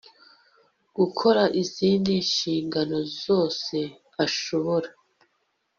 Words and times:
gukora 0.97 1.43
izindi 1.61 2.11
nshingano 2.27 2.97
zose 3.23 3.77
ashobora 4.25 4.89